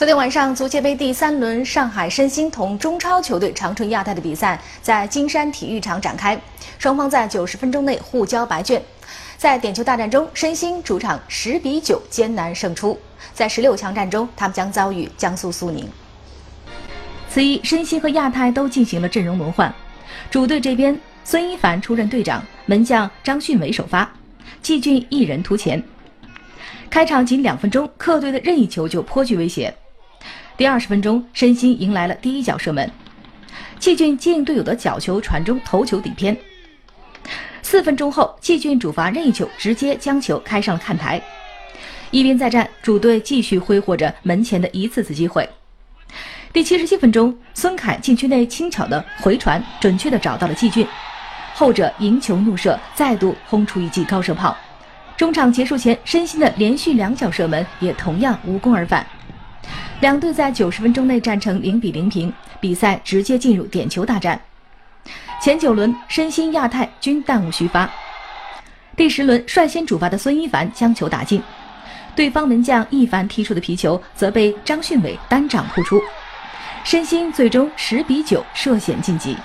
[0.00, 6.40] 昨天晚上，足协杯第三轮，上海申鑫同中超球队长春亚泰的比赛在金山体育场展开，
[6.78, 8.82] 双方在九十分钟内互交白卷。
[9.36, 12.98] 在点球大战中，申鑫主场十比九艰难胜出。
[13.34, 15.86] 在十六强战中，他们将遭遇江苏苏宁。
[17.28, 19.70] 此役，申鑫和亚泰都进行了阵容轮换。
[20.30, 24.10] 主队这边，孙一凡出任队长，门将张训伟首发，
[24.62, 25.82] 季俊一人突前。
[26.88, 29.72] 开场仅两分钟，客队的任意球就颇具威胁。
[30.60, 32.90] 第二十分钟，申鑫迎来了第一脚射门，
[33.78, 36.36] 季俊接应队友的角球传中，头球顶偏。
[37.62, 41.18] 四分钟后，季俊主罚任意球，直接将球开上了看台。
[42.10, 45.48] 一边再战，主队继续挥霍着门前的一次次机会。
[46.52, 50.86] 第七十七分钟，孙凯禁区内轻巧的回传，准确的找到了季俊，
[51.54, 54.54] 后者迎球怒射，再度轰出一记高射炮。
[55.16, 59.06] 中场结束前，申鑫的连续两脚射门也同样无功而返。
[60.00, 64.40] 两队在九十分钟内战成零比零平，比赛直接进入点球大战。
[65.42, 67.88] 前九轮，申鑫、亚泰均弹无虚发。
[68.96, 71.42] 第十轮，率先主罚的孙一凡将球打进，
[72.16, 76.00] 对方门将一凡踢出的皮球则被张训伟单掌扑出，
[76.82, 79.36] 申鑫最终十比九涉险晋级。